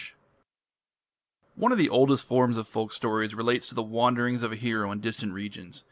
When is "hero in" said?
4.55-4.99